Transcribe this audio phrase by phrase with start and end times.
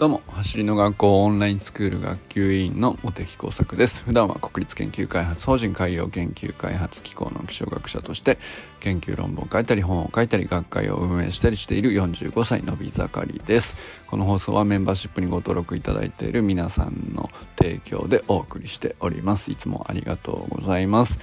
[0.00, 4.02] どうも走りの学校オンラインスクール学級委員の茂木耕作です。
[4.02, 8.38] 普段は国立研究開発法人海洋研究開発機構の気象学者として
[8.80, 13.76] 研究論文を書いたり本を書いたり学会を運営したりしている45歳のび盛りです。
[14.06, 17.28] この放送はメンバーシップにご登録いただいている皆さんの
[17.58, 19.50] 提供でお送りしております。
[19.50, 21.18] いつもありがとうございます。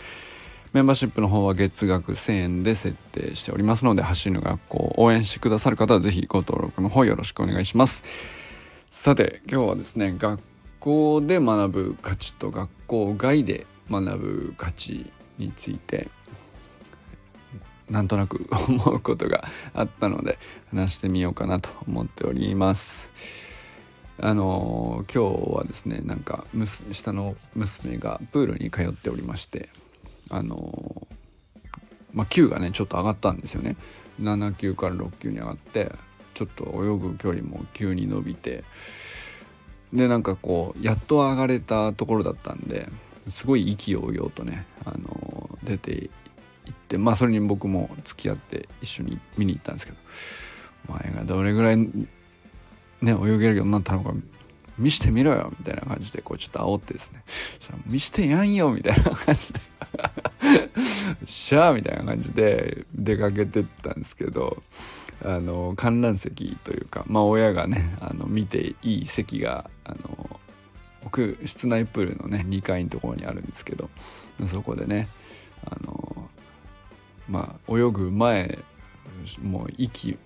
[0.73, 8.03] メンバーシップの方は月額1000円で設定しておりますので走りの学校を応援してくださる方はぜひご登録の方よろしくお願いします。
[8.99, 10.41] さて今日はですね学
[10.81, 16.09] 校で学ぶ価値と学校外で学ぶ価値について
[17.89, 20.39] なんとなく思うことがあったので
[20.71, 23.11] 話してみようかなと思っております。
[24.19, 26.45] あの今日はですねなんか
[26.91, 29.69] 下の娘がプールに通っておりまして
[30.29, 31.07] あの
[32.13, 33.77] まあ級がねちょっと上がったんですよね。
[34.19, 35.91] 7級から6級に上がって
[36.37, 38.63] ちょっと泳ぐ距離も急に伸びて。
[39.91, 42.89] でなんかこうやっと上がれたところだったんで
[43.29, 46.09] すごい意気揚々とね、あの出てい
[46.69, 49.97] ってまあそれに僕も付き合って一緒に見に行ったんですけど
[50.89, 51.87] お前がどれぐらいね
[53.01, 54.13] 泳げるようになったのか
[54.77, 57.23] 見してみろよみたいな感じでこうちょっと煽ってですね。
[57.85, 59.59] 見してやんよみたいな感じで。
[61.25, 64.61] しゃーみたいな感じで出かけてったんですけど
[65.23, 70.39] あの観覧席というか、まあ、親がねあの見ていい席があの
[71.03, 73.89] 僕室内プールのね2階のところにあるんですけど
[74.45, 75.07] そこでね
[75.65, 76.29] あの
[77.27, 78.59] まあ泳ぐ前
[79.41, 80.17] もう息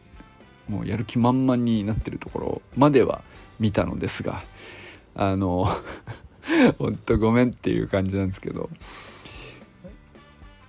[0.68, 3.22] もうやる気満々になってるところまでは
[3.60, 4.44] 見たのですが
[5.16, 5.68] あの
[6.80, 8.70] ほんとごめんっていう感じなんですけど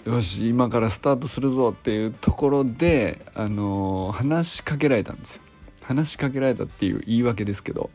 [0.04, 5.42] よし今からスタートするぞっていうところで、あのー、話しかけられたんですよ。
[5.82, 7.90] 話しかけられたっていう言い訳ですけど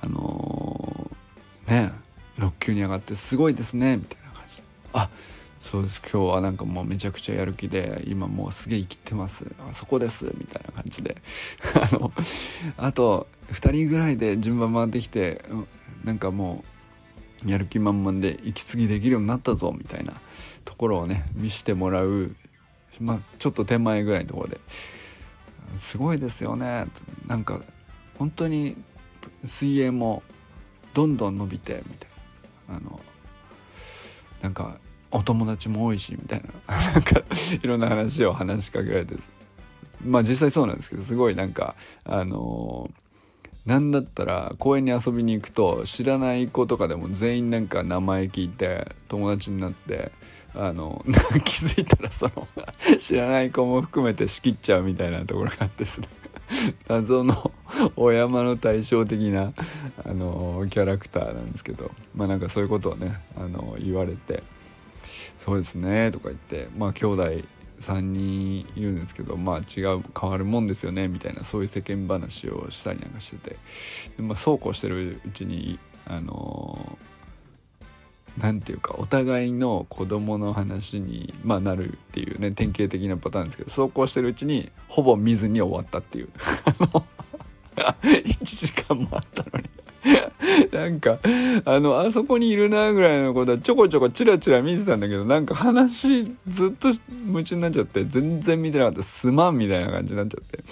[0.00, 1.92] あのー、ね
[2.38, 4.62] 6級に上がってすごいですねみたいな感じ。
[4.92, 5.08] あ
[5.58, 6.02] そうです。
[6.02, 9.50] 今日はなんかもうめちゃくちゃやる気で今もうすげえ生きてます。
[9.66, 10.26] あそこです。
[10.36, 11.16] みたいな感じで。
[11.80, 12.12] あの
[12.76, 15.46] あと2人ぐらいで順番回ってきて
[16.04, 16.62] なんかも
[17.46, 20.12] うやる気満々で息継ぎできるようになったぞみたいな。
[20.68, 22.36] ところをね見してもらう
[23.00, 24.60] まあちょっと手前ぐらいのところで
[25.76, 26.86] すごいですよね。
[27.26, 27.62] なんか
[28.18, 28.76] 本当に
[29.46, 30.22] 水泳も
[30.92, 32.10] どんどん伸びてみたい
[32.68, 32.76] な。
[32.76, 33.00] あの
[34.42, 34.78] なんか
[35.10, 36.76] お友達も多いしみたいな。
[36.92, 37.22] なんか
[37.62, 39.16] いろんな話を話しかけられて。
[40.04, 43.08] まあ実際そうなんですけどすごいなんかあのー
[43.68, 50.10] なんだったら公園に遊びに行くと知らない子とかでも全員なんか名前聞いて友達になって
[50.58, 51.04] あの
[51.44, 52.48] 気づいたらその
[52.98, 56.08] 知らない子も含めて仕切っちゃうみたいなところがあってですね。
[56.88, 57.52] 謎の
[57.94, 59.52] お山の対照的な
[60.04, 61.92] あのキャラクターなんですけど。
[62.14, 64.42] まあなんかそういうことをねあの言われて
[65.38, 67.22] 「そうですね」とか言ってまあ兄弟
[67.80, 73.56] 3人いるんですけどまあ違う変わるもんですよねみたいなそういう世間話をしたりなんかしてて。
[74.16, 76.98] で、まあ、そうこうしてるうちにあの
[78.40, 86.28] 何て言うかお互いの子供の話に、まあ、なるっていうね典型的なパターンですけどそうこうしてるうちにほぼ見ずに終わったっていう。
[87.78, 89.68] 1時間もあったのに。
[90.72, 91.18] なんか
[91.64, 96.88] あのあそこにいるなぐらいのことはちょこちょこチラチラ見てたんだけどなんか話ずっと
[97.26, 99.02] 夢中になっちゃって全然見てなかった。
[99.02, 100.64] すまんみたいな感じになっちゃって。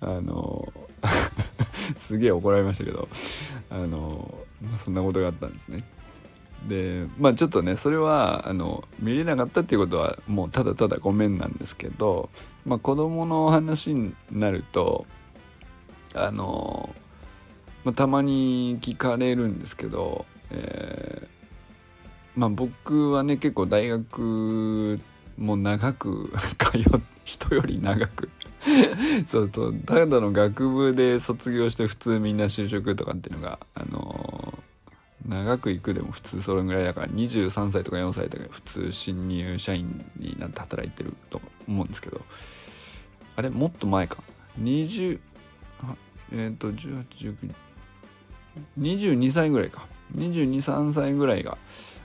[0.00, 0.72] あの
[1.96, 3.08] すげえ怒られましたけど
[3.70, 4.32] あの
[4.84, 5.82] そんなことがあったんですね。
[6.66, 12.30] でまあちょっとねそれはあの見れなかったっていうことはもうただただごめんなんですけど、
[12.66, 15.06] まあ、子供の話になると
[16.14, 16.94] あの
[17.84, 21.28] まあ、たまに聞かれるんですけど、えー、
[22.40, 24.98] まあ僕はね結構大学
[25.38, 26.82] も長く 通っ
[27.24, 28.30] 人より長く
[29.26, 34.47] そうそうただの学部で卒業して普通みんな就職とかっていうのがあの、
[35.28, 42.20] 長く行くでも普通それぐらいだから23歳とか4歳とか普通新入社員になって働いてると思うんですけど
[43.36, 44.22] あれもっと前か
[44.60, 45.20] 20
[46.32, 47.54] えっ、ー、と1819
[48.80, 51.58] 22歳ぐらいか223歳ぐらいが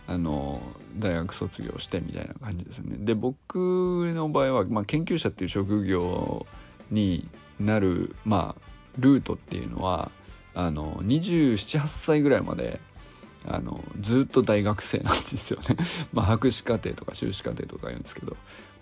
[0.05, 0.61] あの
[0.97, 2.97] 大学卒業してみたいな感じですよね。
[2.99, 6.45] で僕の場合は、まあ、研究者っていう職業
[6.91, 7.27] に
[7.59, 8.61] なる、まあ、
[8.99, 10.11] ルートっていうのは
[10.53, 12.79] あの278歳ぐらいまで
[13.45, 15.77] あのずっと大学生なんですよね。
[16.13, 18.35] まあ、博士課程とか修士課程とか言うんですけど。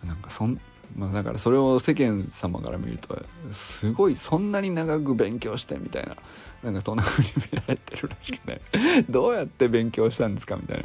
[0.05, 0.59] なんかそん
[0.95, 3.23] まあだからそれを世間様から見ると
[3.53, 6.17] すごいそんなに長く勉強してみたいな。
[6.63, 8.61] なんかそんな風に見られてるらしくて。
[9.09, 10.83] どうやって勉強したんですかみたいな。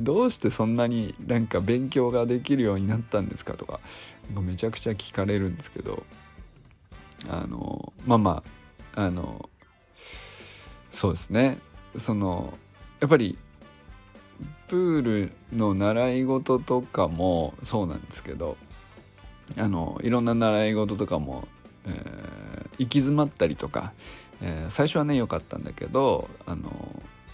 [0.00, 3.80] どうしてそんなになんか勉強ができるようになったんですかとか。
[4.40, 6.02] めちゃくちゃ聞かれるんですけど。
[7.28, 8.42] あのまあま
[8.94, 9.50] ああの
[10.92, 11.58] そうですね。
[11.98, 12.56] その
[13.00, 13.38] やっぱり
[14.68, 18.56] プールの習い事とかもそうなんですけど
[19.56, 21.48] あのいろんな習い事とかも、
[21.86, 21.92] えー、
[22.78, 23.92] 行き詰まったりとか、
[24.42, 26.70] えー、最初はね良かったんだけどあの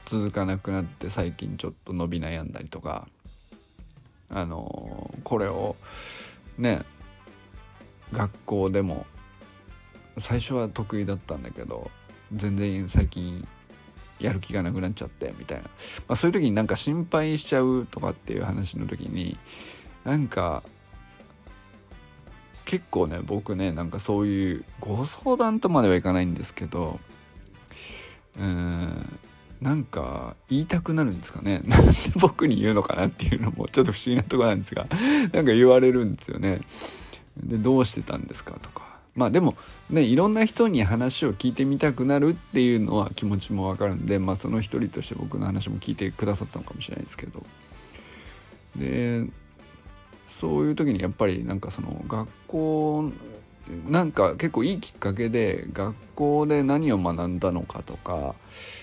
[0.07, 3.09] 続かなくなって最近ちょっと伸び悩んだりとか
[4.31, 5.77] あのこれを
[6.59, 6.83] ね
[8.13, 9.07] 学校でも
[10.19, 11.91] 最初は得意だったんだけど
[12.33, 13.47] 全然最近
[14.25, 15.71] やる気がなくなっちゃってみたいな、ま
[16.15, 19.37] あ、そういう時になんか心配しちゃうとかっていう話の時に
[20.05, 20.63] なんか
[22.65, 26.99] 結構ね僕ねなんかそういうご相談とまではいかないんですけど
[28.37, 29.19] うーん
[29.61, 31.63] なんか言いたくなるんですかね。
[31.67, 34.87] なんで僕に言うのかなっていうのもちょっと不思議なとこなんですが
[35.33, 36.61] なんか言われるんですよね。
[37.37, 38.94] でどうしてたんですかとか。
[39.15, 39.57] まあでも
[39.91, 47.45] ねいろんな人に話を聞いてみたくなるっていうのは気持ちもわかるんでまあその一人として僕の話も聞いてくださったのかもしれないですけど。
[48.77, 49.25] で
[50.27, 53.13] そういう時にやっぱりなんかその学校
[53.87, 58.35] なんか結構いいきっかけで学校で何を学んだのかとか、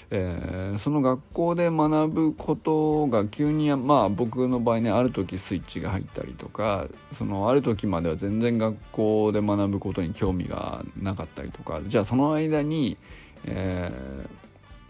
[0.10, 12.98] えー、その学校で学ぶことが急にまあ僕の場合ねある時スイッチが入ったりとかそのある時までは全然学校で学ぶことに興味がなかったりとかじゃあその間に、
[13.46, 13.92] え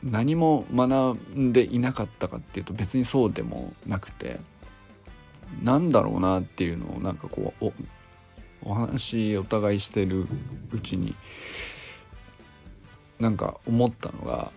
[0.05, 4.39] ー、何も学んでいなかったかっていうと別にそうでもなくて
[5.61, 7.73] なんだろうなっていうのをなんかこう
[8.63, 10.27] お話お互いしてる
[10.73, 11.15] うちに
[13.19, 14.51] なんか思ったのが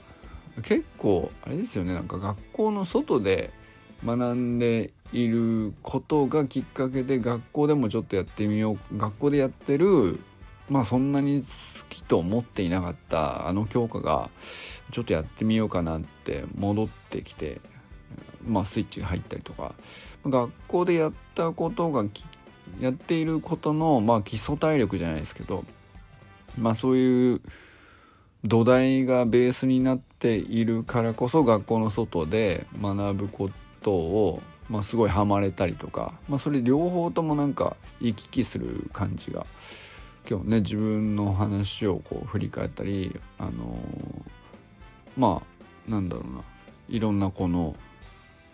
[0.63, 3.53] 結構あれですよねなんか学校の外で
[4.05, 10.19] 学んでいることがきっかけで学校でもちょっとやってみよう学校でやってる
[10.69, 11.47] まあそんなに好
[11.89, 14.31] きと思っていなかったあの教科が
[14.91, 17.61] ちょっとやってみようかなって戻ってきて
[18.47, 19.75] まあスイッチが入ったりとか
[20.27, 22.25] 学校でやったことがき
[22.81, 25.65] やっていることの、まあ、基礎体力じゃないですけど、
[26.59, 27.41] まあ、そういう
[28.45, 33.51] 土台がベースになっているからこそ学校の外で学ぶこ
[33.83, 39.47] とを、まあ、すごいハマれたりとか、まあ、それ両方ともなんか行き来する感じが
[40.29, 44.31] 今日ね自分の話をこう振り返ったりあのー、
[45.17, 45.43] ま
[45.89, 46.43] あなんだろうな
[46.89, 47.75] いろんなこの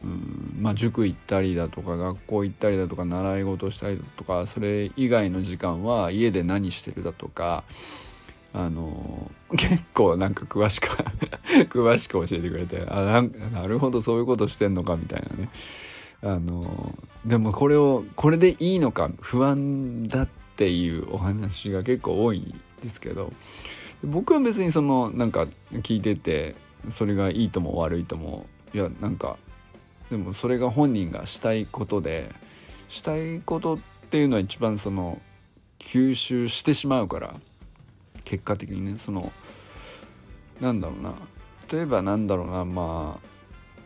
[0.02, 7.64] うんまあ、塾行ったりだとか学校行ったりだとか習い事したりだとかそれ以外の時間は家で何してるだとか
[8.52, 10.88] あの 結構なんか詳しく
[11.68, 15.50] 詳しく教えてくれてあななるほどそういうことしてんのかみたいなね。
[16.22, 16.94] あの
[17.24, 23.32] でもこれをこれでいいのか不安だっていうお話が結構多いんですけど
[24.04, 26.56] 僕は別にそのなんか聞いてて
[26.90, 29.38] それがいいとも悪いともいやなんか
[30.10, 32.30] でもそれが本人がしたいことで
[32.88, 33.78] したいことっ
[34.10, 35.20] ていうのは一番その
[35.78, 37.34] 吸収してしまうから
[38.24, 39.32] 結果的にねその
[40.60, 41.14] なんだろうな。
[41.72, 43.28] 例えばなんだろうなまあ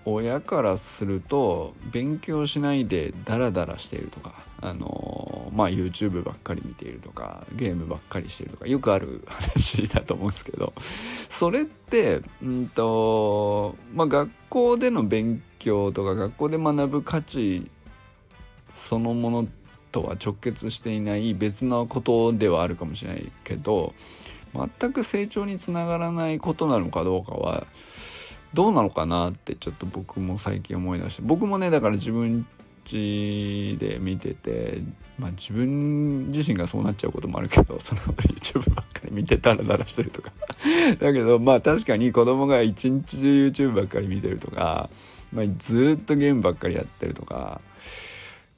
[0.06, 10.72] 親からすると勉強しないでダラダラしているとかあのまあ YouTube ばっかり見ているとかゲームばっかりしてるとかよくある話だと思うんですけど
[11.28, 17.70] それってうんとまあ学校での勉強とか学校で学ぶ価値
[18.74, 19.48] そのもの
[19.92, 23.92] とは直結していない別のことではあるかもしれないけど
[24.78, 27.66] 全く成長につながらないことなのかどうかは
[28.54, 32.46] どうなのかなってちょっと僕も最近思い出して僕もねだから自分
[32.84, 34.80] ちで見てて、
[35.18, 40.32] まあ、自分自身がそうなっちゃうこともあるけどその YouTube ばっかり見てダラダラしてるとか。
[41.00, 44.90] だけどまあ確かに子供が一日中 YouTube ばっかり見てるとか、
[45.32, 47.60] まあ、ずっとゲームばっかりやってるとか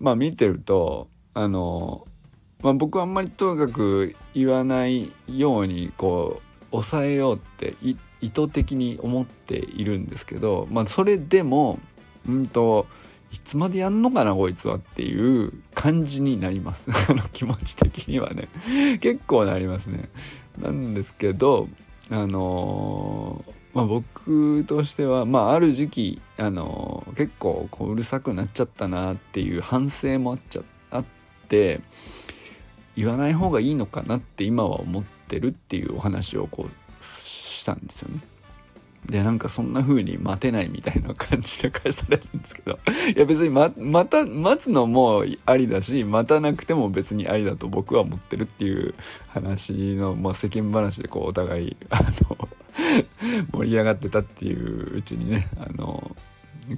[0.01, 2.07] まあ見てるとあの、
[2.63, 7.97] まあ、僕はあんまりとにかく言わないようにこう抑えようって意
[8.31, 11.79] 図的に思っているんですけどまあそれでも
[12.29, 12.87] うんと
[13.33, 16.91] いつまでやんのかなこいつはっていう感じになります。
[17.33, 18.49] 気持ち的にはね。
[19.01, 20.09] 結構なりますね。
[20.61, 21.69] なんですけど
[22.11, 31.05] あのー、まあ、僕としては、まあ、ある時期、あのー、結構こううるさくなっちゃったなっていう反省もあっちゃあっ
[31.49, 31.81] て
[32.97, 38.21] 言わない方がいいのかなって今は思ってるっていうお話をこうしたんですよね。
[39.09, 42.79] でなんかそんな風に待てないみたいな感じで返されるんですけど。
[43.15, 48.95] いや別にままた待つのもありだし待たなくても別にありだと僕は思ってるっていう
[49.29, 52.49] 話の、まあ、世間話でこうお互い あの
[53.53, 56.17] 盛り上がってたっていううちにねあの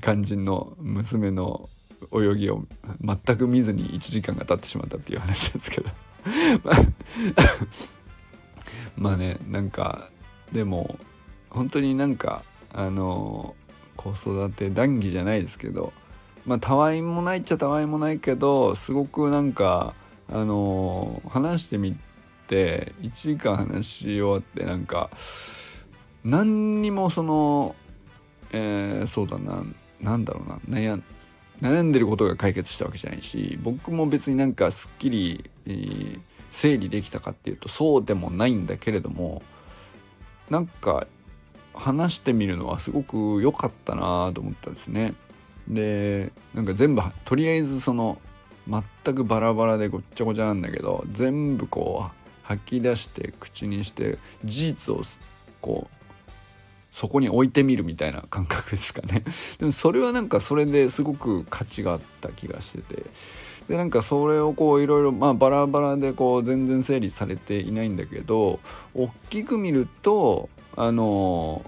[0.03, 1.69] 肝心の娘の
[2.13, 2.65] 泳ぎを
[3.01, 5.91] 全く見ずに1時間が経ってしまったっていう話なんですけど。
[8.97, 10.11] まあねなんか
[10.53, 10.99] でも
[11.51, 13.55] 本当になんかあの
[13.97, 15.93] 子育て談義じゃないですけど
[16.47, 19.95] まあたわいもないっちゃたわいもないけどすごくなんか
[20.31, 21.97] あの話してみ
[22.47, 25.11] て1時間話し終わってなんか
[26.25, 27.75] 何にもその
[28.53, 29.63] えー、そうだな
[30.01, 31.05] 何だろうな悩ん
[31.61, 39.43] 悩んでることが解決したわけじゃないし僕も別になんかすっきり、えー、整理できたかっていうとそうでもないんだけれども
[40.51, 41.07] なんか
[41.79, 45.15] 話してみるのはすごく良かったなと思ったですね。
[45.69, 48.19] でなんか全部とりあえずその
[48.69, 55.03] 全くバラバラでごっちゃごちゃなんだけど全部こう吐き出して口にして事実を
[55.61, 55.99] こう
[56.91, 59.25] そこに置いてみるみたいな感覚ですかね
[59.59, 63.05] でもそれはなんかそれですごく価値があった気がしてて
[63.69, 68.61] でなんかそれをこういろいろまあバラバラでこう全然整理されていないんだけど
[68.95, 71.65] 大きく見るとあの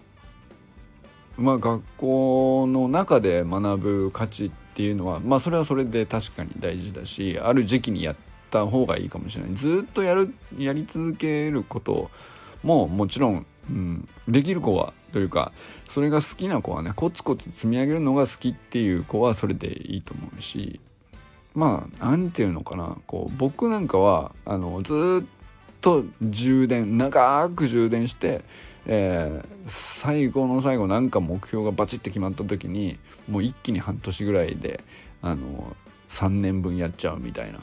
[1.37, 8.17] まあ学校の中で学ぶ価値っていうのはまあそれはそれで確かに大事だしある時期にやっ
[8.51, 9.55] た方がいいかもしれない。
[9.55, 12.11] ずっとやるやり続けること
[12.63, 15.53] ももちろん、うん、できる子はというか
[15.89, 20.81] それが好きな子はねコツコツ積み上げるのが好きっていう子はそれでいいと思うし
[21.55, 25.27] まあ何て言うのかなこう僕なんかはあのずっ
[25.81, 28.43] と充電長く充電して、
[28.87, 34.83] えー、最後の最後なんか目標がバチッて決まった時にもう一気に半年ぐらいで
[35.23, 35.77] あの
[36.09, 37.61] 3年分やっちゃうみたいな。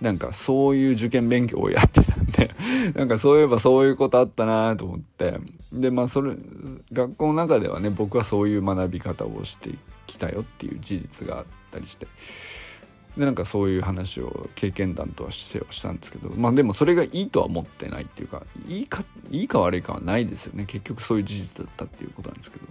[0.00, 2.50] なんかそういう受験勉強をやってたんで
[2.94, 5.38] なんかそういえばそういうことあったなと思って。
[5.72, 6.36] でまあそれ
[6.92, 9.70] 学校の中ではね僕はそういう学び方をして
[10.06, 12.06] きたよっていう事実があったりして。
[13.16, 20.66] でなんかそういう話を経験談とはしてはしたんですけどまあでもそれがいいとは思ってないっていうかいいかいいか悪いかはないですよね。
[20.66, 22.66] 結局そういう事実だったっていうことなんですけど。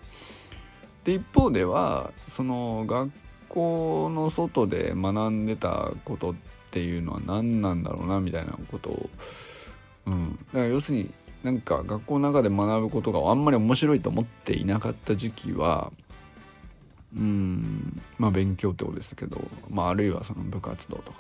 [1.04, 3.12] で一方ではその学
[3.50, 6.36] 校の外で学んでたことっ
[6.72, 9.10] ていうのは何なんだろうなみたいなことを
[10.08, 10.40] うん。
[10.48, 11.12] だから要するに
[11.44, 15.92] なんか学校の中で学ぶことがあんまり面白いと思っていなかった時期は
[17.16, 19.38] うんまあ勉強ってことですけど、
[19.70, 21.20] まあ、あるいはその部活動とか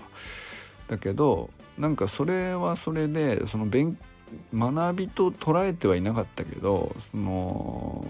[0.87, 3.97] だけどなんかそれはそれでその勉
[4.53, 8.05] 学びと捉えてはいなかったけどその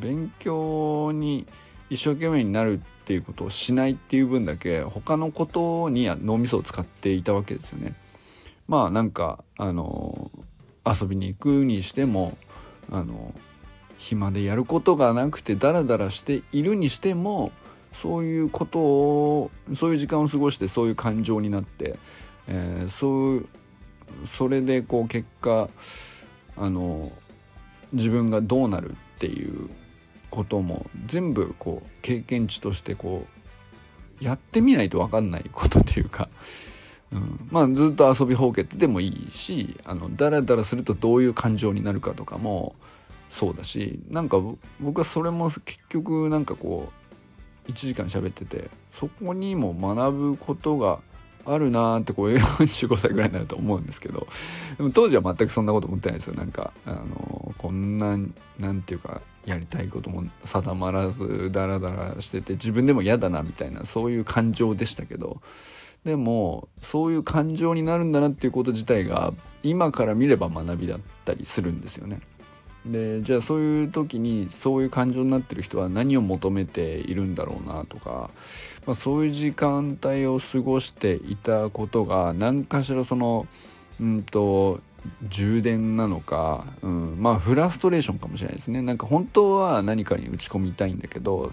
[0.00, 1.46] 勉強に
[1.90, 7.94] 一生懸命になるっていうことをしないっていう分だけ他のことに脳みそを使っていたわけですよね。
[8.68, 10.30] まあなんかあの
[10.84, 12.36] 遊びに行くにしても
[12.90, 13.32] あの
[13.98, 17.52] 暇でやることがなくてダラダラしているにしても
[17.92, 21.98] そういうことをそういう時間を過ごしてそういう感情になって、
[22.48, 23.48] えー、そう
[24.26, 25.68] それでこう結果
[26.56, 27.10] あの
[27.92, 29.70] 自分がどうなるっていう
[30.30, 33.24] ことも全部こう経験値としてこ
[34.20, 36.28] うやってみないと分かんないことっていうか、
[37.12, 42.74] うん、まあずっと遊びほうけてでもいいしあのダラダラするとどういう感情になるかとかも
[43.28, 44.38] そうだしなんか
[44.80, 46.90] 僕はそれも結局なんかこ
[47.66, 51.00] う1時間喋っててそこにも学ぶことが
[51.44, 54.26] あるなーってこう45歳ぐらいになると思うんですけど
[54.76, 58.18] でも当時は全くそんなこと思ってないですよなんかあのこんな
[58.58, 65.40] なんていうかやりたいことも定まらずダラダラしてて自分でも嫌だなみたいなそういう感情でしたけど
[66.04, 72.20] でもそういう感情になるんだなっていうこと自体が今から見れば学びだったりするんですよね。
[72.86, 78.30] でじゃあそういう時にそういう感情になってる人は何を求めているんだろうなとか、
[78.86, 83.46] まあ、そういう時間帯を過ごしていたことが何かしらその
[84.00, 84.80] うんと
[85.28, 88.82] 充電なのか、うん、まあフラストレーションかもしれないですね。
[88.82, 91.52] なんか本当は何かに打ち込みたいんだけど、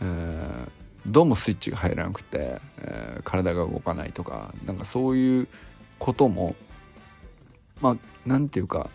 [0.00, 0.68] えー、
[1.06, 5.48] どうもスイッチが入らなくて、えー、体が動かないとかなんかそういう
[5.98, 6.54] ことも
[7.80, 8.90] まあ何て言うか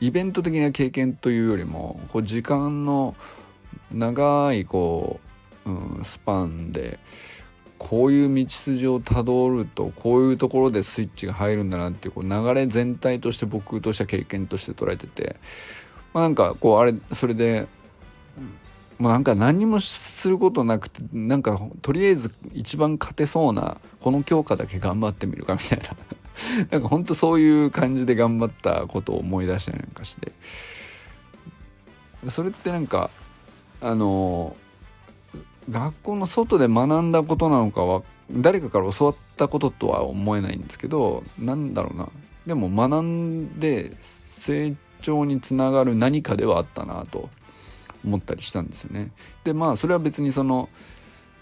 [0.00, 3.14] イベント的な経験というよりもこう時間の
[3.92, 5.20] 長いこ
[5.64, 6.98] う、うん、スパンで
[7.78, 15.36] こういう道筋をたどるとこういうところでスイッチが入るんだなっていうこう流れ全体として僕としては経験として捉えてて、
[16.14, 17.66] まあ、なんかこうあれそれで
[18.98, 25.84] もうなんか何もすることなくてなんかとりあえず一番勝てそうなこの教科だけ頑張ってみるかみたいな。
[26.70, 30.32] なんかほんとそういう感じで頑張ったことを思い出したりなんかして
[32.28, 33.10] それってなんか
[33.80, 34.56] あの
[35.70, 42.08] 学校の外で学んだことなのかは誰かから教わったこととは思えないんですけどなんだろうな
[42.46, 47.28] でも学んで成長につながる何かではあったなと
[48.04, 49.10] 思ったりしたんですよね。
[49.42, 50.68] でまあそれは別にその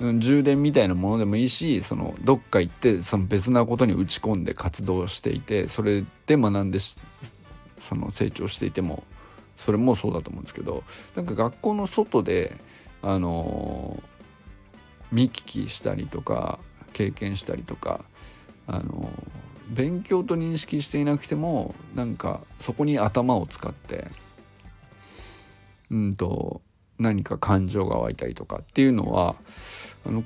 [0.01, 9.05] 充電みたいなものでもいいしそのどっか行ってその別なことに打ち込んで活動していてそれで学んでその成長していても
[9.57, 10.83] それもそうだと思うんですけど
[11.15, 12.61] なんか学校の外で
[13.03, 14.03] あの
[15.13, 16.59] 見聞きしたりとか
[16.93, 18.05] 経験したりとか
[18.67, 19.11] あの
[19.69, 24.09] 勉強と認識していなくてもなんかそこに頭を使って
[25.91, 26.61] うんと
[26.99, 29.37] 何か感情が湧いたりとかっていうのは
[30.07, 30.25] あの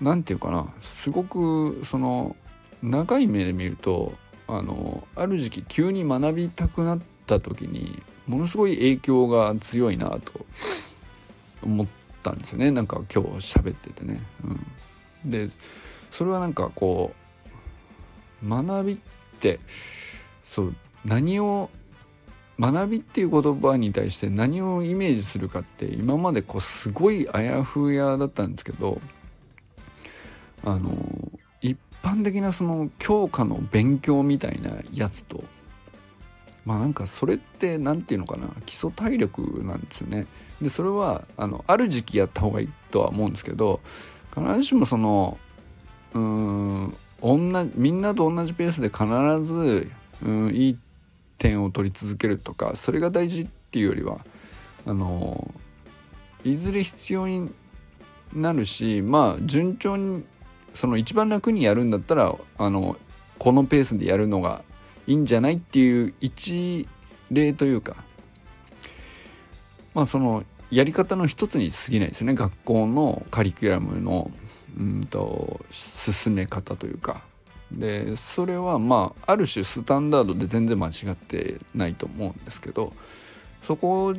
[0.00, 2.36] 何て言うかなすごくその
[2.82, 4.14] 長い目で見ると
[4.48, 10.46] あのある時期急に学びたくなった時にものすごい影響が強いなと
[11.62, 11.86] 思っ
[12.22, 14.20] たんですよねなんか今日喋っててね。
[15.24, 15.48] うん、で
[16.10, 17.14] それはなんかこ
[18.42, 18.98] う学びっ
[19.40, 19.60] て
[20.44, 20.74] そう
[21.04, 21.70] 何を
[22.60, 29.00] 学びっていう言葉に対して何をイメージするかって今までこうすごいあやふやだったんですけど
[30.62, 30.92] あの
[31.62, 35.42] 一般的なその教科の勉強みたいなやつと
[36.66, 40.26] まあなんかそれって何て言うのかな基礎体力なんですよね。
[40.60, 43.80] でそれはあのある時期やった方がいいとは思うんですけど
[44.34, 45.38] 必ずしもその
[46.12, 46.94] うーん
[47.76, 49.90] みんなと同じペースで必ず
[50.22, 50.78] うんいい
[51.40, 54.20] 点を取り続けるとかそれが大事っていうよりは
[54.86, 55.52] あの
[56.44, 57.50] いずれ必要に
[58.34, 60.22] なるしまあ順調に
[60.74, 62.96] その一番楽にやるんだったらあの
[63.38, 64.62] このペースでやるのが
[65.06, 66.86] いいんじゃないっていう一
[67.30, 67.96] 例というか
[69.94, 72.34] まあそのやり方の一つに過ぎないですね。
[72.34, 74.30] 学校のカリキュラムの
[74.78, 77.28] うんと進め方というか。
[77.72, 82.92] でそれはまあある種スタンダードで全然間違ってないと思うんですけど
[83.62, 84.14] そこ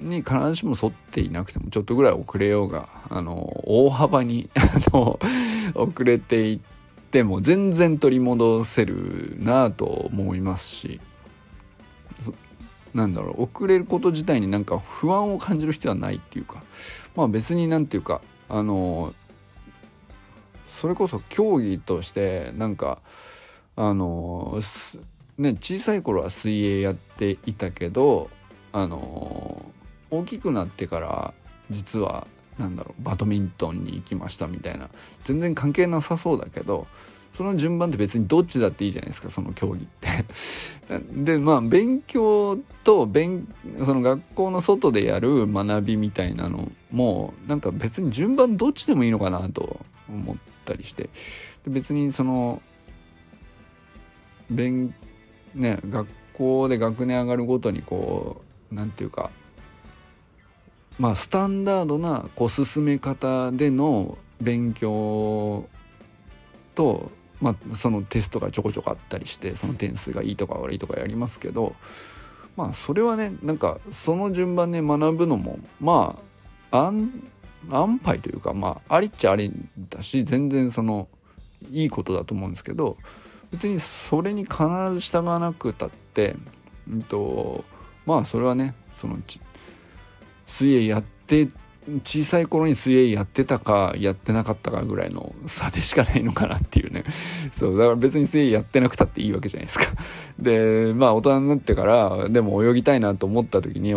[0.00, 4.50] に必ずしも沿っていなくてもちょっとぐらい遅れようがあの大幅に
[5.74, 6.58] 遅れていっ
[7.10, 11.00] ても全然取り戻せるなと思いますし
[12.94, 16.62] なんだろう遅れること自体になんか不安を感じる必要はないっていうか
[17.16, 19.14] まあ別になんていうかあの
[20.72, 22.98] それこそ競技としてなんか
[23.76, 24.60] あの
[25.38, 28.30] ね小さい頃は水泳やっていたけど
[28.72, 29.64] あの
[30.10, 31.34] 大きくなってから
[31.70, 32.26] 実は
[32.58, 34.88] なんだろうバドミントンに行きましたみたいな
[35.24, 36.86] 全然関係なさそうだけど
[37.34, 40.08] その順番って別にどっちだっていいじゃないですかその競技って。
[41.24, 43.48] でまあ勉強と勉
[43.84, 49.80] その学校の外でやる学びみたいなのもなんか別に順番どっちでもいいのかなと
[50.10, 51.10] 思ったりしてで
[51.66, 52.62] 別にその
[54.50, 54.94] 勉
[55.54, 59.30] ね学校で学年上がるごとにこう何て言うか
[60.98, 65.68] まあスタンダードなこう進め方での勉強
[66.74, 71.74] とまあそのテストがちょこちょこあったりしてその点数がいいとか悪いとかやりますけど
[72.56, 76.18] まあそれはねなんかその順番で学ぶのもま
[76.70, 77.10] あ安
[77.70, 79.52] 安牌というかまあありっちゃあり
[79.88, 81.08] だし全然その
[81.70, 82.96] いいことだと思うんですけど
[83.50, 86.36] 別にそれに必ず従わなくたって、
[86.90, 87.64] うんと、
[88.06, 89.18] まあそれはねその
[90.46, 91.48] 水泳やって
[92.04, 97.04] 小さい頃に水泳やってたかやってなかったかぐらいの差でしかないのかなっていうね。
[97.52, 99.86] そうだから別に水泳やってなくたっていいわけじゃないですか。
[100.38, 103.94] でまあ大人になってからでも泳ぎたいなと思った時に泳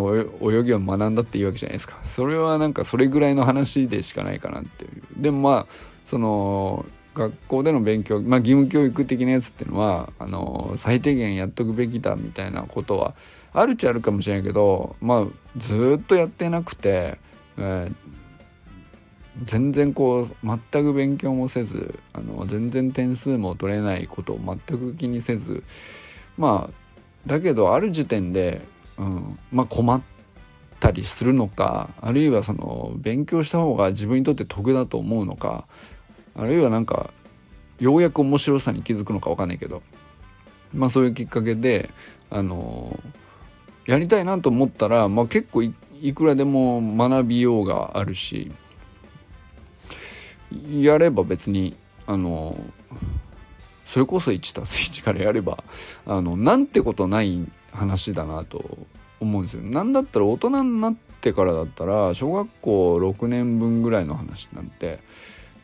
[0.64, 1.98] ぎを学んだっていいわけじゃないですか。
[2.02, 5.22] それはなんかそれぐらいの話でしかないかなっていう。
[5.22, 13.14] でもまあその学校での勉強、まあ、義務教育的なやつっていうのはあの最低限やっとくべきだみたいなことは
[13.54, 17.18] あるっちゃあるかもしれないけどまあずっとやってなくて
[17.58, 17.94] えー、
[19.44, 25.62] 全然こう全く勉強もせずあの全然点数も取れないことを全く気にせず
[26.38, 26.74] まあ
[27.26, 28.62] だけどある時点で、
[28.98, 30.02] うん、まあ困っ
[30.80, 35.66] たりするのかあるいはその勉強した方が自分にとって得だと思うのか
[36.34, 37.12] あるいはなんか
[37.80, 39.82] ようやく面白さに気づくのか分かんないけど
[40.72, 41.90] まあそういうきっかけで
[42.30, 42.98] あの
[43.86, 45.62] やりたいなと思ったら、まあ、結構
[46.00, 48.52] いくらでも学びようがあるし
[50.70, 52.58] やれば別にあの
[53.84, 55.62] それこそ1たす1からやれば
[56.06, 58.78] あのなんてことない話だなと
[59.20, 59.62] 思うんですよ。
[59.62, 65.00] なんだったら大人になってからだったら小学校6年分ぐらいの話なんて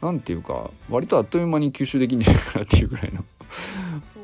[0.00, 3.24] 何ていうか割とあっという間に吸収できんじゃないかなっていうぐらいの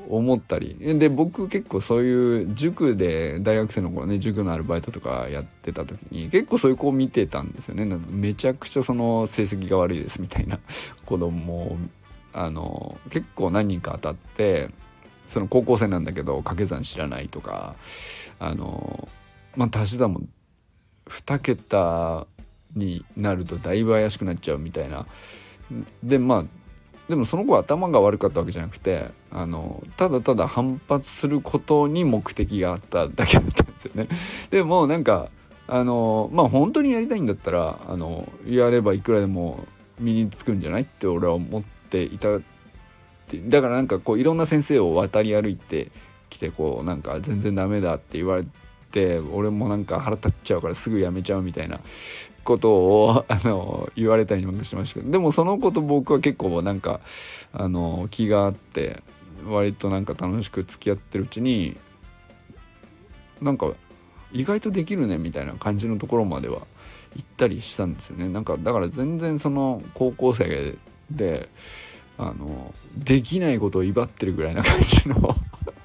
[0.09, 0.77] 思ったり。
[0.99, 7.85] で僕結構そういう塾で大学生の頃ね塾のアルバイトとかやってた時に結構そういう子を見てたんですよね。
[8.11, 10.59] めちゃくちゃその成績が悪いですみたいな。
[11.05, 11.77] 子供
[12.33, 14.71] あの結構何人か当たって
[15.29, 17.75] その高校生なんだけど掛け算知らないとか
[18.38, 19.09] あの
[19.57, 20.21] まあ足し算も
[21.09, 22.27] 2桁
[22.75, 25.07] になるとだいぶ怪しくなっちゃうみたいな。
[26.03, 26.44] でまあ
[27.09, 34.09] でもその子は頭が悪かったわけじゃなくてあのただただ反発することに目的があっただけだったんですよね。
[34.51, 35.31] でもなんか
[35.66, 39.66] あのまあ本当にやりたいんだったらあのやればいくらでも
[39.99, 42.38] 身につくんじゃないって俺は思っていた
[43.49, 45.90] だからなんかこういろんな先生を渡り歩いて
[46.31, 48.49] きてこうなんか全然ダメだって言われて
[49.33, 51.81] 俺もなんか腹立っちゃうからすぐやめちゃうみたいな
[52.44, 57.01] ことを あの言われたりもしましたけどでもその子と僕は結構なんか
[57.53, 59.03] あの気があって
[59.46, 61.77] 割となんか楽しく付き合ってるうちに
[63.40, 63.72] なんか
[64.33, 66.61] 意外とできるねみたいな感じのところまでは
[67.16, 68.29] 行ったりしたんですよね。
[68.29, 70.77] なんかだから全然その高校生
[71.11, 71.48] で
[72.18, 75.37] あのできないことを威張ってるぐらいな感じの。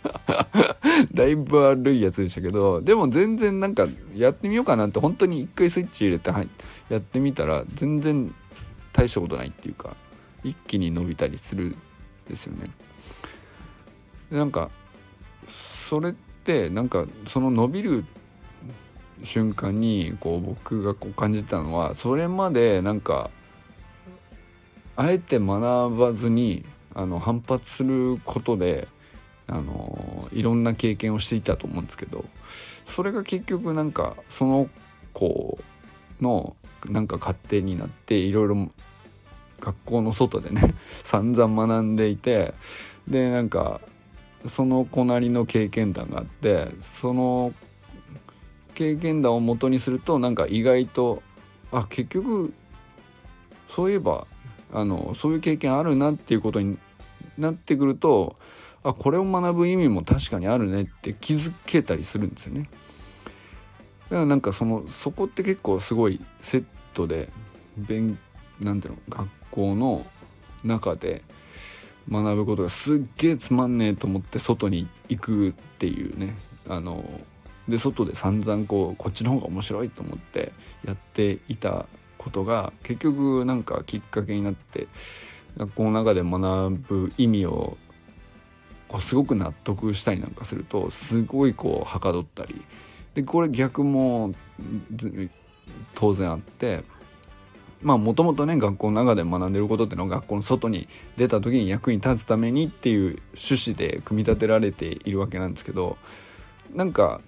[1.13, 6.49] だいぶ悪いやつでしたけどでも全然なんかやってみようかなって本当に一回スイッチ入れて、はい、
[6.89, 8.33] やってみたら全然
[8.91, 9.95] 大したことないっていうか
[10.43, 11.75] 一気に伸びたりするん
[12.27, 12.69] ですよね。
[14.31, 14.69] なんか
[15.47, 18.05] それってなんかその伸びる
[19.23, 23.29] 瞬間にこう僕がこう感じたのはそれまでなんか
[24.95, 28.87] あえて学ばずにあの反発することで
[29.53, 32.25] あのいろんな経験をしていたと思うんですけど
[32.87, 34.67] それが結局なんかその
[35.13, 35.59] 子
[36.19, 36.55] の
[36.89, 38.71] なんか勝手になっていろいろ
[39.59, 40.73] 学校の外でね
[41.05, 42.55] 散々学んでいて
[43.07, 43.79] でなんか
[44.47, 47.53] その子なりの経験談があってその
[48.73, 51.21] 経験談を元にするとなんか意外と
[51.71, 52.51] あ結局
[53.69, 54.25] そういえば
[54.73, 56.79] あのそういう経験あるなっていうことに
[57.37, 58.35] なってくると
[58.83, 62.69] あこれを学ぶ意味も確かにあるねって気づけたりするんですよね。
[64.09, 67.29] だからなんかそのそこって結構すごいセットで
[67.77, 68.17] 勉
[68.59, 70.05] なんていうの学校の
[70.63, 71.23] 中で
[72.09, 76.35] 学ぶことがすっげえつまんねえと思って外に行くっていうね
[76.67, 77.03] あの
[77.67, 80.51] で外で散々こうこっちの方が面白いと思って
[80.85, 81.85] やっていた
[82.17, 84.87] ことが結局なんかきっかけになって
[85.57, 87.77] 学校の中で学ぶ意味を
[88.93, 92.63] こうすごく納得したりなんかするとすごいこうはかどったり。
[93.15, 94.35] でこれ逆も
[95.95, 96.83] 当然あって
[97.81, 105.97] まあもともとね学校の中で学んでることっていうのは学校の外に出た時に役に立つためにっていう趣旨で組み立てられているわけなんですけど
[106.75, 107.19] なんか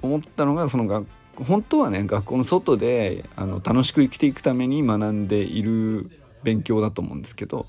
[0.00, 6.10] 思ったのがその学本当はね学校の外であの楽しく生きていくために学んでいる
[6.42, 7.66] 勉強だと思うんですけど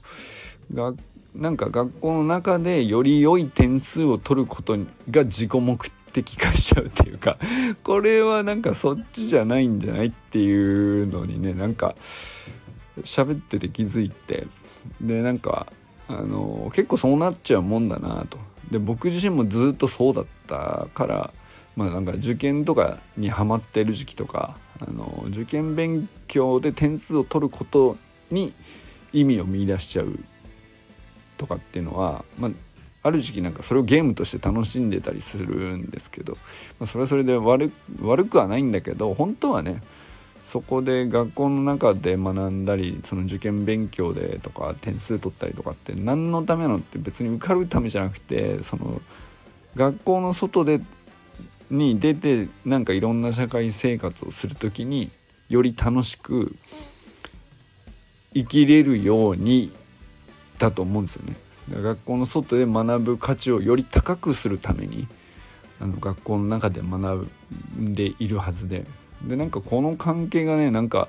[0.73, 0.97] 学
[1.35, 4.77] なんか学校の中でより良い点数を取ること
[5.09, 7.37] が自己目的化しちゃうっていうか
[7.83, 11.95] これはなんかそっちじゃないんじゃないっていうのにねなんか
[13.03, 14.47] 喋ってて気づいて
[14.99, 15.67] でなんか
[16.07, 18.37] あの結構そうなっちゃうもんだなと。
[18.69, 21.33] で僕自身もずっとそうだったから
[21.75, 27.97] まあなんか受験とかにハマってる時期とかあの受験勉強で点数を取ること
[28.29, 28.53] に
[29.11, 30.19] 意味を見いだしちゃう
[31.41, 32.51] とかっていうのは、まあ、
[33.01, 36.33] ある時期なんかそれをゲームとして楽しんでたりするんですけど、
[36.79, 37.71] まあ、それはそれで悪
[38.25, 39.81] くはないんだけど本当はね
[40.43, 49.01] そこで学校の中で学んだりその受験勉強でとか点数取ったりとかって何のためのって別に受かるためじゃなくてその
[49.75, 50.79] 学校の外で
[51.71, 55.09] に出てなんかいろんな社会生活をする時に
[55.49, 56.55] より楽しく
[58.35, 59.71] 生きれるように
[60.65, 61.35] だと思うんですよね。
[61.69, 65.07] 学校の外で学ぶ価値をより高くするために
[65.79, 67.27] あの学校の中で学
[67.79, 68.85] んでいるはずで
[69.23, 71.07] でなんかこの関係がねなんか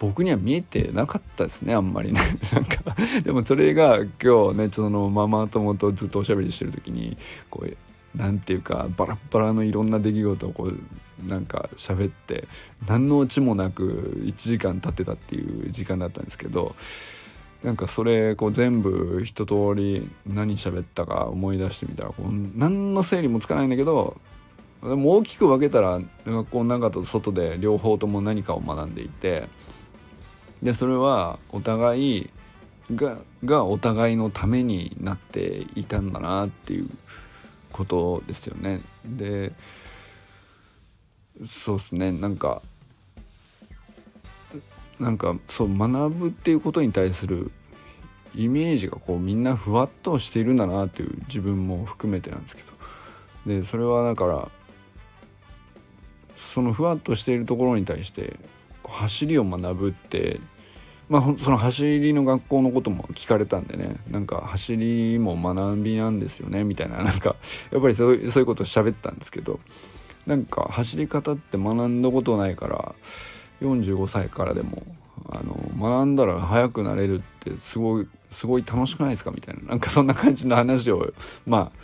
[0.00, 2.20] 僕には見えてなかったですねあんまりね
[2.52, 2.82] なんか
[3.22, 7.16] でもそれが今日ねそのママ友とずっとおしゃべりしてる時に
[7.50, 12.48] こうなんていうかバラバラのいろんな出来事をこうなんか喋って
[12.86, 16.74] 何のオチもなく1時間経ってたっていう時間だったんですけど
[17.62, 24.16] なんかそれこう全部一通り何喋ったか思い出してみたらこう何の整理もつかないんだけど
[24.82, 29.48] でも大きく分けたら学校の中と外で両方とも何かを学んでいて
[30.60, 32.30] でそれはお互い
[32.94, 36.88] ががお互いのためになっていたんだなっていう
[37.70, 38.80] ことですよね。
[39.04, 39.52] で
[41.46, 42.60] そうですねなんか
[44.98, 47.50] なんかそう学ぶっていうことに対する
[48.34, 52.72] イメージがこうみんなふわっとしているんだなっていう自分も含めてなんですけど。
[53.46, 54.48] でそれはだから
[56.36, 58.38] そのふわっとしているところに対して
[58.84, 60.38] 走りを学ぶって
[61.08, 63.96] まあその走りの学校のことも聞かれたんでね。
[64.10, 67.02] なんか走りも学びなんですよねみたいな。
[67.02, 67.36] なんか
[67.72, 69.58] やっぱりそういうことを喋ったんですけど。
[70.24, 72.94] なんか走り方って学んだことないから
[73.62, 74.82] 45歳からでも
[75.30, 79.30] あの学んだら速くなれるってすごいすごい楽しくないですか？
[79.30, 81.12] みたいななんかそんな感じの話を
[81.46, 81.78] まあ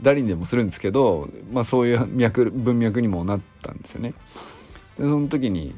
[0.00, 4.14] 誰にでもするんですけど、まあ、そういう脈文脈にもなったんですよね。
[4.98, 5.74] でその時に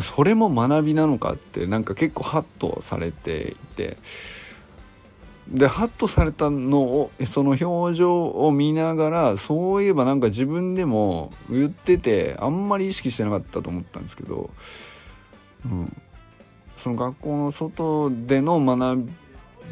[0.00, 3.96] それも学びなのかってなんか結構ハッとされていて
[5.50, 14.50] でハッとされたのをその表情を見ながらそういえばなんか自分でも言っててあんまり意識してなかったと思ったんですけど、
[15.64, 15.96] うん、
[16.78, 19.08] その学校の外での学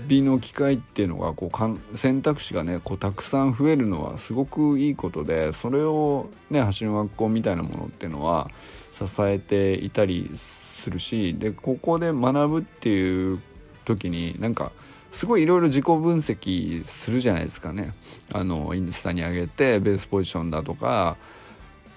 [0.07, 8.51] びの機会っていうのがこうかん選択肢がねこうたくさん増えるのはすごくいいことでそれをね走る学校みたいなものっていうのは
[8.93, 13.41] 支えていたりするしでここで学ぶっていう
[13.85, 14.73] 時になんか
[15.11, 17.95] すごいいろいろ自己分析するじゃないですかね。
[18.33, 21.17] あのインスタに上げてベースポジションだとか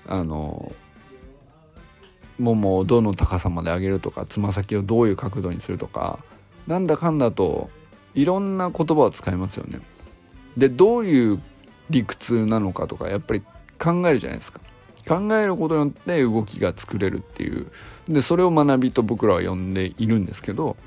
[0.07, 0.71] あの
[2.39, 6.19] ももをどの高さまで上げるとかつま先をどういう角度にするとか
[6.67, 7.69] なんだかんだと
[8.15, 9.79] いろんな言葉を使いますよね。
[10.57, 11.41] でどういう
[11.89, 13.41] 理屈なのかとかやっぱり
[13.77, 14.61] 考えるじゃないですか。
[15.07, 17.71] 考えることによって動きが作れるっていう
[18.07, 20.77] でそれを学びと僕らは呼んでいるんですけど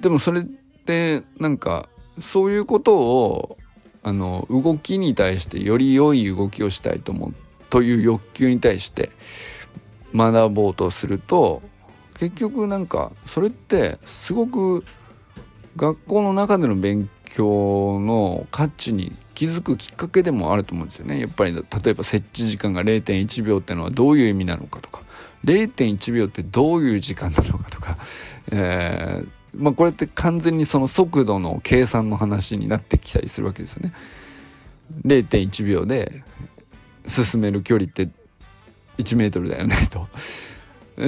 [0.00, 0.46] でもそれ
[0.82, 1.88] ってなんか
[2.20, 3.58] そういうことを
[4.02, 7.34] あの動きに対してより良い動きをしたいと思う
[7.70, 9.10] という欲求に対して
[10.14, 11.62] 学ぼうとすると
[12.18, 14.84] 結局なんかそれってすごく
[15.76, 21.18] 学校の中での勉強の価値に気づくきっかけでもあると思うんですよね。
[21.18, 25.02] やっぱり例えば設置時間が0.1秒ってのはどういう意味なのかとか
[25.44, 27.96] 0.1秒ってどういう時間なのかとか、
[28.50, 33.92] えー、まあこれって完全にその速度の計算の話になってきたりするわけですよね。
[35.04, 36.22] 0.1秒で
[37.06, 38.08] 進める距離って
[38.98, 40.08] 1メートルだよねと。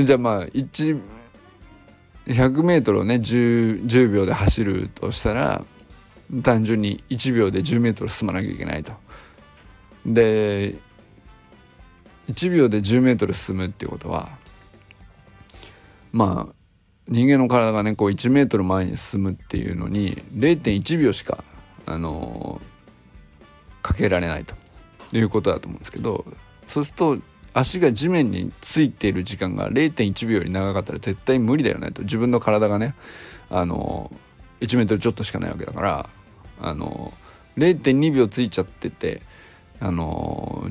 [0.02, 1.00] じゃあまあ1
[2.26, 5.64] 100メートルをね 10, 10秒で走るとしたら
[6.42, 8.92] 単純に1秒で10メートル進まなきゃいけないと。
[10.06, 10.74] で
[12.28, 14.30] 1秒で10メートル進むっていうことは
[16.12, 16.54] まあ
[17.08, 21.44] 人間の体がねこう1メートル前に進むっていうのに0.1秒しか
[21.86, 24.54] あのー、かけられないと。
[25.18, 26.24] いうことだと思うんですけど
[26.68, 27.18] そうすると
[27.52, 32.02] 足が地面についている時間が0.1秒より長かったら絶対無理だよねと。
[32.02, 32.94] 自分の体がね
[33.48, 34.10] あの
[34.60, 36.10] 1メートルちょっとしかないわけだから
[36.60, 37.12] あの
[37.56, 39.22] 0.2秒ついちゃってて
[39.78, 40.68] あの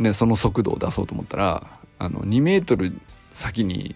[0.00, 2.92] ねその速度を出そうと思ったらあの2メートル
[3.34, 3.94] 先に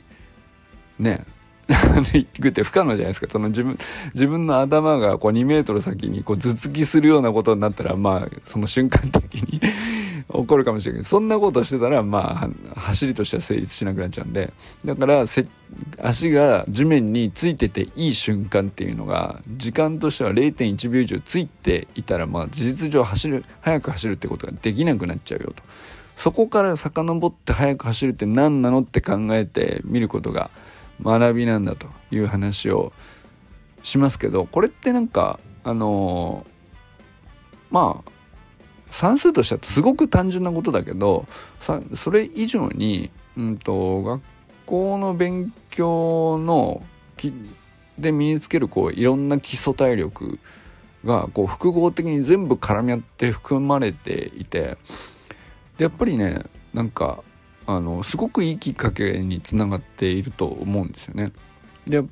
[1.02, 1.24] ね。
[1.68, 3.28] 行くって不可能じゃないですか。
[3.30, 3.78] その自分
[4.14, 9.60] 自分の頭がこう2メートル先にこう頭突きするようなことになったらまあその瞬間的に
[10.32, 11.00] 起こるかもしれない。
[11.00, 14.52] けどそんなことしてたらまあ走りとしては成立しなくなっちゃうんで。
[14.84, 15.24] だから
[16.02, 25.62] 足が地面についてていい瞬間っていうのが時間としては0.1秒以上ついていたらまあ事実上走る速く走るってことができなくなっちゃうよと。
[26.16, 30.50] そこから遡って速く走るって何なのって考えてみることが
[31.02, 32.92] 学びなんだという話を
[33.82, 38.12] しますけどこれってなんかあのー、まあ
[38.92, 41.26] 算数としてはすごく単純なことだけど
[41.94, 44.22] それ以上に、うんと、学
[44.66, 46.84] 校の勉強の
[47.98, 50.38] で身につけるこういろんな基礎体力
[51.04, 54.76] がこう複合的に全部絡み合って含まれていて
[55.78, 57.22] でやっぱりねなんか
[57.76, 61.32] あのすごくいいきっかけにつながっていると思うんですよね。
[61.86, 62.04] で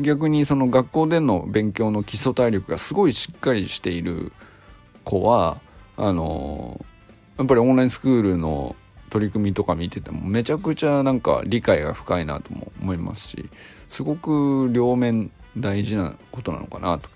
[0.00, 4.32] 逆にその学校での勉強の基礎体力がすごいしっかりしている
[5.02, 5.60] 子は
[5.96, 6.84] あの
[7.38, 8.76] やっぱりオンラインスクールの
[9.10, 13.48] 取り組みとか見ててもめちゃくちゃなんか理解が深いなとも思いますし
[13.88, 17.08] すごく両面大事なことなのかなと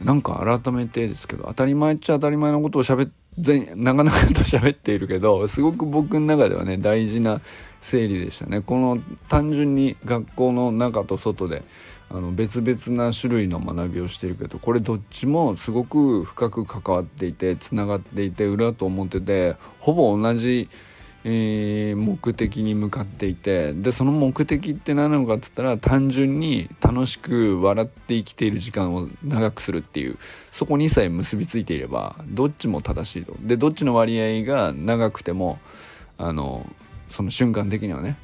[0.00, 7.40] なんか改めてですけど当たり前っちゃ当たり前のことを喋ってなかなかと喋っているけどすごく僕の中ではね大事な
[7.80, 8.60] 整理でしたね。
[8.60, 11.62] この単純に学校の中と外で
[12.10, 20.68] あの別々な種類の学びをしてるけどこれどっちもすごく深く関わっていてつながっていて裏と思っててほぼ同じ
[21.24, 30.18] えー、目的に向かっていてでその目的って何なのかっつったら単純に楽しく笑って生きている時間を長くするっていう
[30.50, 33.34] そこにさえ結びついていればどっちも正しいと。
[33.40, 35.58] でどっちの割合が長くても
[36.16, 36.66] あの
[37.10, 38.16] その瞬間的にはね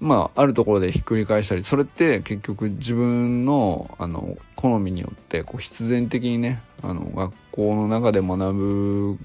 [0.00, 9.18] まああるところでひっくり返したりそれって結局自分のあの好みによってこう必然的にねあの学校の中で学ぶ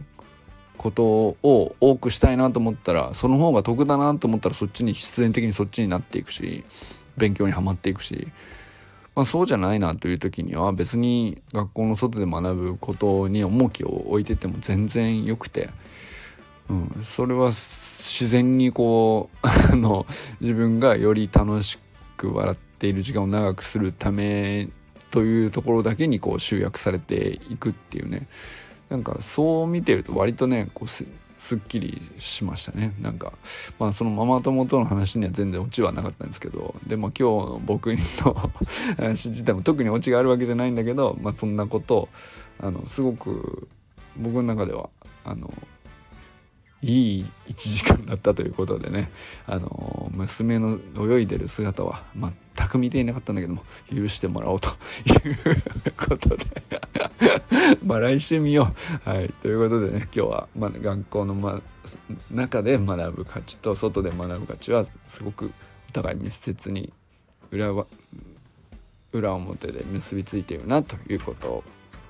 [0.78, 6.64] ことを多くしたいなと思ったらその方が得だなと思ったらそっちに必然的にそっちになっていくし
[7.18, 8.28] 勉強にはまっていくし、
[9.16, 15.70] まあ、そうじゃないなという時には別に学校の外で学ぶことに重きを置いてても全然よくて、
[16.70, 19.38] うん、それは自然にこう
[19.72, 20.06] あの
[20.42, 21.80] 自分がより楽し
[22.18, 24.70] く笑っている時間を長くするため
[25.12, 28.28] というところだけにこう集約されていくっていうね。
[28.96, 32.94] なんかそう見てると割とねこうすっきりしましたね。
[33.02, 33.34] なんか
[33.78, 38.52] まあそのママ友との話には全然オチはなかったんですけどでも今日の僕の
[38.98, 42.08] 話自体も特にオチがあるわけじゃないんだけど、まあ、そんなこと
[42.58, 43.68] あのすごく
[44.16, 44.90] 僕の中では
[45.26, 45.54] あの
[46.82, 49.10] いい1時間だったということでね
[49.48, 56.46] あの娘の泳いでる姿は全く見ていなかったんだけども許してもらおうということで
[57.84, 58.74] まあ来週見よ
[59.06, 59.10] う。
[59.10, 61.62] はいということでね今日は、まあ、学校の、ま、
[62.32, 65.52] 中で学ぶ価値と外で学ぶ価値はすごく
[65.90, 66.94] お互い密接に
[67.52, 67.86] 裏は
[69.12, 71.64] 裏表で結びついているなということを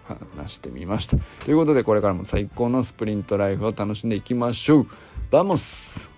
[0.07, 1.17] 話してみました。
[1.45, 4.87] ということでこれからも最高のスプリントライフを楽しんでいきましょう
[5.31, 6.14] vamos